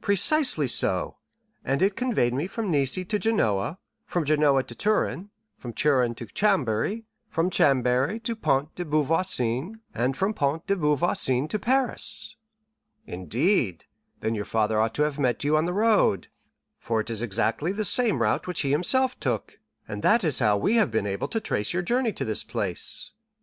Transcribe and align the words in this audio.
"Precisely 0.00 0.66
so; 0.66 1.18
and 1.62 1.82
it 1.82 1.96
conveyed 1.96 2.32
me 2.32 2.46
from 2.46 2.70
Nice 2.70 2.94
to 2.94 3.04
Genoa, 3.04 3.78
from 4.06 4.24
Genoa 4.24 4.62
to 4.62 4.74
Turin, 4.74 5.28
from 5.58 5.74
Turin 5.74 6.14
to 6.14 6.24
Chambéry, 6.24 7.04
from 7.28 7.50
Chambéry 7.50 8.22
to 8.22 8.34
Pont 8.34 8.74
de 8.74 8.86
Beauvoisin, 8.86 9.80
and 9.94 10.16
from 10.16 10.32
Pont 10.32 10.66
de 10.66 10.76
Beauvoisin 10.76 11.46
to 11.48 11.58
Paris." 11.58 12.36
30133m 13.06 13.12
"Indeed? 13.12 13.84
Then 14.20 14.34
your 14.34 14.46
father 14.46 14.80
ought 14.80 14.94
to 14.94 15.02
have 15.02 15.18
met 15.18 15.36
with 15.36 15.44
you 15.44 15.58
on 15.58 15.66
the 15.66 15.74
road, 15.74 16.28
for 16.78 17.00
it 17.00 17.10
is 17.10 17.20
exactly 17.20 17.70
the 17.72 17.84
same 17.84 18.22
route 18.22 18.46
which 18.46 18.62
he 18.62 18.70
himself 18.70 19.20
took, 19.20 19.58
and 19.86 20.00
that 20.02 20.24
is 20.24 20.38
how 20.38 20.56
we 20.56 20.76
have 20.76 20.90
been 20.90 21.06
able 21.06 21.28
to 21.28 21.38
trace 21.38 21.74
your 21.74 21.82
journey 21.82 22.14
to 22.14 22.24
this 22.24 22.42
place." 22.44 23.10